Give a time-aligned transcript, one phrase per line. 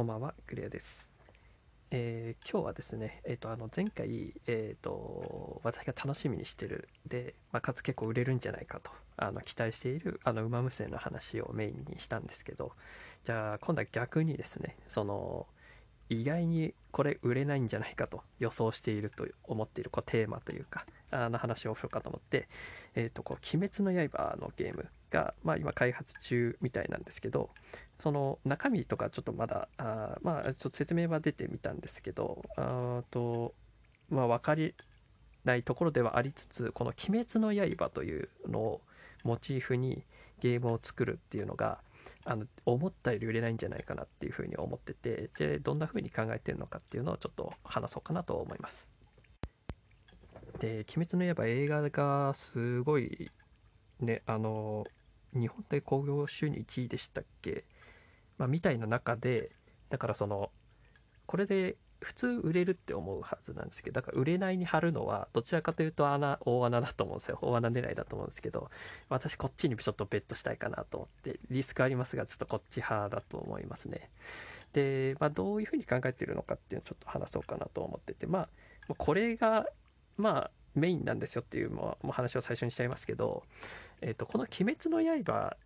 [0.00, 1.10] こんばんは、クリアです。
[1.90, 12.72] えー今日はですね、えー、とあの前回、えー、と私が楽しみにしてるで、まあ、かつ結構売れるんじゃないかとあの期待しているあの馬娘の話をメインにしたんですけど
[13.26, 15.46] じゃあ今度は逆にですねその
[16.08, 22.48] 意外にこれ売れないんじゃないかと予想していると思っているこうテーマというかあの話をしようかと思って
[22.96, 27.50] 「えー、とこう鬼滅の刃」のゲームが、まあ、今開発中みたいなんですけど
[28.00, 33.54] その中身とかちょっとまだあまあちょっと説明は出てみたんですけどあと
[34.08, 34.74] まあ分かり
[35.44, 38.80] ないところではありつつこの「鬼滅の刃」というのを
[39.22, 40.04] モチーフに
[40.40, 41.82] ゲームを作るっていうのが
[42.24, 48.88] あの思ったより売れないんじゃないかなっていうふうに思っててでどんなふうに考えてるのかっていうのをちょっと話そうかなと思います。
[50.58, 53.30] で「鬼滅の刃」映画がすごい
[54.00, 54.86] ねあの
[55.32, 57.64] 日本で興行収入1位でしたっけ？
[58.40, 59.50] まあ、みたいな中で
[59.90, 60.50] だからその
[61.26, 67.38] これで普通売れるって思うはずなんですけどだから売れないに貼るのはどちらかというと穴大穴だと思うんですよ。
[67.42, 68.70] 大穴狙いだと思うんですけど
[69.10, 74.10] 私こっちにちょっとベットしたいかなと思ってリスクありますがちょっとこっち派だと思いますね。
[74.72, 78.48] で、まあ、どういうふうに考えてるのかっていうのをちょっと話そうかなと思っててまあ
[78.96, 79.66] これが
[80.16, 83.42] まあメインなんですよっていうもうもう話を最初にしちゃいますけど、
[84.00, 85.56] えー、とこの「鬼滅の刃」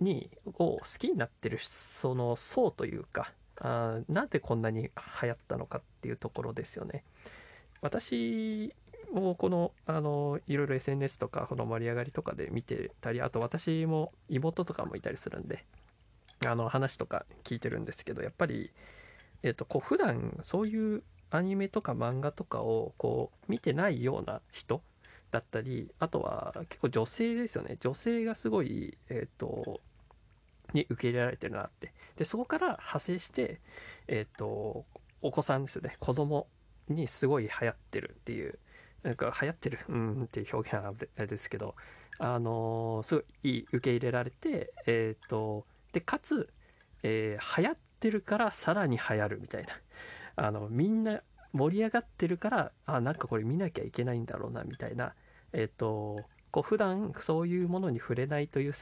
[0.00, 4.90] にを好きになってるその層というかあなんでこんなに流
[5.28, 7.04] 行ったのかっていうところですよね。
[7.80, 8.74] 私
[9.12, 15.64] もこのあのいろいろ SNS とかこの盛り上がりとかで見てたりあと私も妹とかもいたりするんで
[16.44, 18.72] あの話とか聞いてるんですけどやっぱり、
[19.42, 24.82] えっとこう普段そういうアニメとか漫画とかをこう見てないような人
[25.30, 29.80] だったりあとは結構女性ですよね女性がすごいえっ、と
[30.72, 31.92] に受け入れられてるなって。
[32.16, 33.60] でそこから派生して
[34.08, 34.84] えっ、と
[35.22, 35.96] お子さんですよね。
[35.98, 36.46] 子供
[36.88, 38.58] にすごい流行ってるっていう
[39.02, 41.74] なんか流行ってるうんっていう表現はあれですけど
[42.18, 46.48] あのすごいいい受け入れられてえっ、とでかつ、
[47.02, 49.68] えー流行ってるからさらに流行るみたいな。
[50.38, 51.22] あのみんな
[51.54, 55.14] 盛り上がってるからあなんかこれ見なきゃいけないんだろうなみたいな。
[55.52, 56.16] えっ、と
[56.50, 58.74] こう普段そういうものに触れないという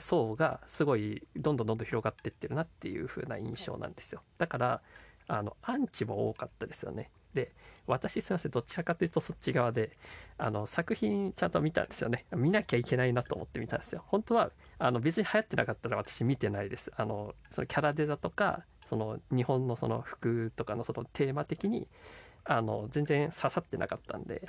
[0.00, 4.22] 層がすごいどんどんどんどん広がっていってるなっていう風な印象なんですよ。
[4.38, 4.82] だから
[5.26, 7.10] あのアンチも多かったですよね。
[7.34, 7.52] で
[7.86, 9.96] 私すいませんどちらかというとそっち側で
[10.38, 12.24] あの作品ちゃんと見たんですよね。
[12.34, 14.04] 見なきゃいけないなと思って見たんですよ。
[14.06, 16.92] 本当はあの別に流行ってなかったら私見てないです。
[16.96, 21.88] あのそのキャラデザとかその日本のその服とかのそのテーマ的に
[22.44, 24.46] あの全然刺さってなかったんで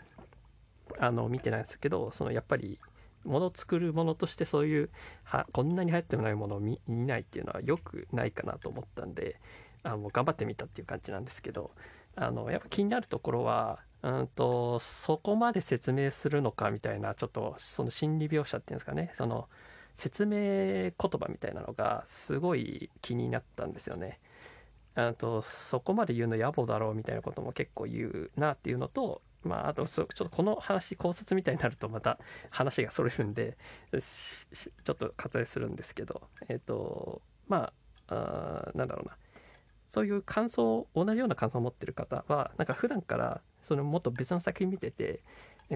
[0.99, 2.79] あの見てないんですけどそのやっぱり
[3.25, 4.89] ものを作るものとしてそういう
[5.23, 9.39] はこんなに流行ってもないものを見見ないっていうのはよくないかなと思ったんで
[9.83, 11.71] あもう頑張ってみたっていう感じなんですけど
[12.15, 19.49] あのやっぱ気になるところはうんとそこまで説明するのかみたいなちょっとその心理描写っていうんですかねその
[19.93, 24.19] 説明言葉みたいなのがすごい気になったんですよね。
[24.93, 32.19] あとそこまで言うの野暮だろうみたいなことも結構言うなっていうのとまあ、あとちょっとこの話考察みたいになるとまた
[32.49, 33.57] 話がそれるんで
[33.91, 37.71] ちょっと割愛するんですけどえっ、とま
[38.07, 39.15] ああなんだろうな。
[39.87, 45.21] そういう感想同じような感想を持ってる方はなんか普段からそのもっと別の作品見てて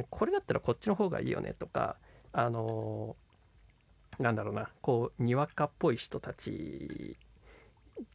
[0.10, 1.96] これだったらこっちの方がいいよねとか
[2.34, 3.30] あのー
[4.20, 7.18] なんだろうなこうにわかっぽい人たち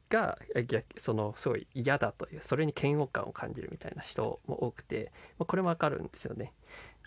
[0.09, 0.39] が
[0.97, 6.53] そのすごい嫌だというそれに嫌悪感を感じるみたいな人も多くて、まあ、これもわかるんですよね。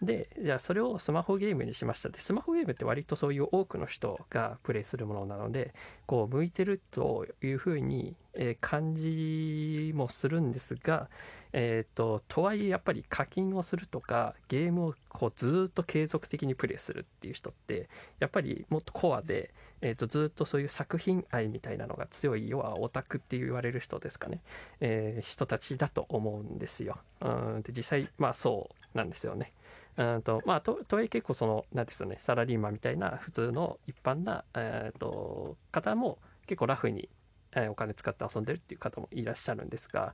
[0.02, 5.74] でじゃあそれをスマホゲームにしましたでスマホゲームって割とそういう多くの人がプレイするものなので
[6.06, 11.10] こう向いてるというふうに、え感じもするんですが、
[11.52, 24.42] えー、ととはいえやっぱり課金をするとかゲームをこうずっと継続的にプレイするっていう人ってやっぱりもっとコアで、えー、とずっとそういう作品愛みたいなのが強い要はオタクって言われる人ですかね、
[24.80, 27.00] え人たちだと思うんですよ。
[27.22, 29.52] うんで実際まあそうなんですよね。
[29.98, 37.10] うんとまあ、ととはいえ結構その何ですかねサラリーマンみたいな普通の一般な、えー、と方も結構ラフに、
[37.54, 40.14] えーお金使って遊んでるっていう方もいらっしゃるんですが、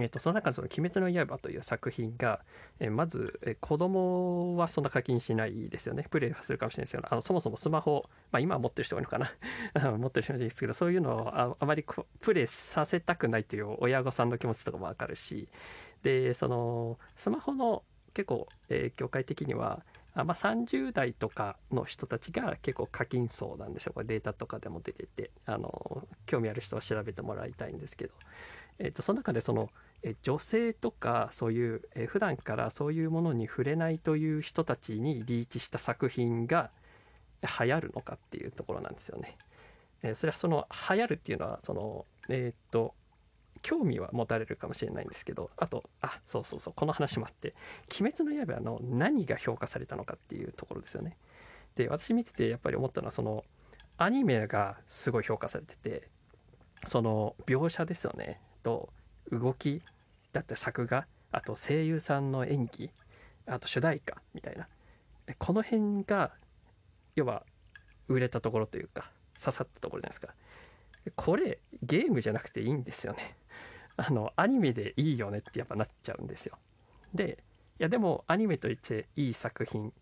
[0.00, 2.40] えー、とその中でその「鬼滅の刃」という作品が、
[2.80, 6.06] えーまず、えー子供はそんな課金しないですよね。
[6.10, 9.18] プレイはするかもしれないですけどあのそもそもスマホ、まあ、今は持ってる人がいるのか
[9.78, 9.92] な。
[9.96, 15.48] 持ってる人がいるんですけどそういうのをああまりこプレイさせたくないという親御さんの気持ちとかもわかるし
[16.02, 17.84] でそのスマホの
[18.14, 19.82] 結構、えー業界的には
[20.14, 28.12] あまあ、30代とかの人たちが結構課金層なんですよこれデータとかでも出ててあの興味ある人は調べてもらいたいんですけど、
[28.78, 29.70] えー、とその中でその
[30.02, 36.70] え女性とかそういう、え普段からそういうものに触れないという人たちにリーチした作品が
[37.42, 39.36] 流行るのかっていうところなんですよね。
[40.02, 42.94] えそれはその流行るっていうのはそのえっ、と
[43.62, 47.54] 興味は持たれるかもしれないんですけどあとあそうそうそうこの話もあって
[48.00, 51.16] 「鬼滅の刃」の何が評価されたのかっていうところですよね。
[51.76, 53.44] で私見ててやっぱり思ったのはその
[53.96, 56.08] アニメがすごい評価されてて
[56.86, 58.40] その描写ですよね。
[58.62, 58.92] と
[59.30, 59.82] 動き
[60.32, 62.90] だった作画あと声優さんの演技
[63.46, 64.68] あと主題歌みたいな。
[65.38, 66.32] この辺が
[67.14, 67.44] 要は
[68.08, 70.34] 売れたところというか刺さったところじゃないですか。
[71.16, 73.36] これゲームじゃなくていいんですよね。
[73.96, 76.58] あのアニメでいいよねってやっぱなっちゃうんですよ。
[77.14, 77.38] で
[77.78, 79.92] いやでもアニメといっていい作品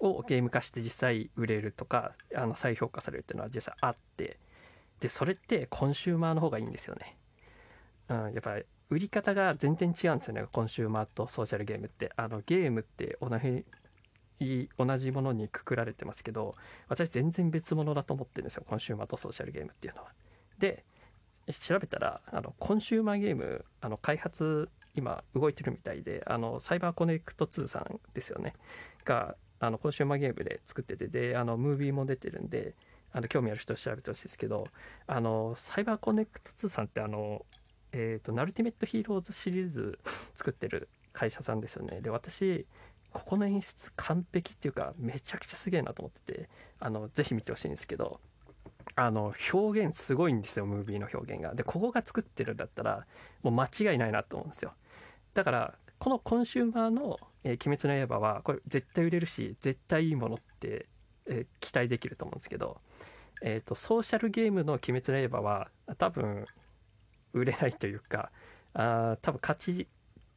[0.00, 4.38] をゲーム化して実際売れるとかあの再評価されるっていうのは実際あって
[5.00, 7.16] でそれってコンシューマーの方がいいんですよね、
[8.08, 8.56] うん、やっぱ
[8.90, 10.44] 売り方が全然違うんですよね。
[10.52, 12.12] コンシューマーとソーシャルゲームって。
[12.16, 13.64] あのゲームって同じ
[14.78, 16.54] 同じものにくくられてますけど
[16.88, 18.64] 私全然別物だと思ってるんですよ。
[18.68, 20.12] コンシューマーとソーシャルゲームっていうのは。
[20.58, 20.84] で
[21.52, 28.54] 調べたらあのコンシューマーゲームあの開発今動いてるみたいであのサイバーコネクト2さんですよね。
[29.04, 32.74] があのコンシューマーゲームで作っててであのムービーも出てるんで
[33.12, 34.66] あの興味ある人調べてほしいですけど
[35.06, 37.44] あのサイバーコネクト2さんってあの
[37.92, 39.98] えっ、ー、とナルティメットヒーローズシリーズ
[40.36, 42.00] 作ってる会社さんですよね。
[42.00, 42.66] で私
[43.12, 46.48] ここの演出完璧っていうかめちゃくちゃすげえなと思ってて
[46.80, 48.20] あのぜひ見てほしいんですけど
[48.96, 51.54] あの表現すごいんですよムービーの表現が。
[51.54, 53.06] でここが作ってるんだったら
[53.42, 54.74] もう間違いないなと思うんですよ。
[55.34, 60.86] だからこのコンシューマーの「えー、鬼滅の刃」はこれ絶対売れるし絶対いいものって、
[61.26, 62.80] えー、期待できると思うんですけど、
[63.42, 66.46] えーと、ソーシャルゲームの「鬼滅の刃」は多分
[67.32, 68.30] 売れないというか
[68.74, 69.88] あ多分勝ち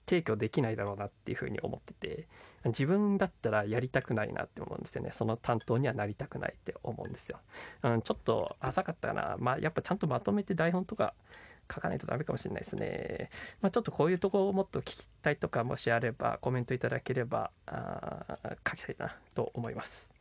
[0.07, 2.27] 提供できないだろうなっていうふうに思ってて
[2.65, 7.39] 自分だったらやりたくないなって思うんですよねその担当にはなりたくないって思うんですよ、
[7.83, 11.13] うん、ちょっと浅かったかなまあやっぱちゃんとまとめて台本とか
[11.73, 13.29] 書かないとダメかもしれないですね。
[13.61, 18.37] まあ、ちょっとこういうとこをもっと聞きたいとかもしあればコメントいただければあ
[18.67, 20.16] 書きたいなと思います。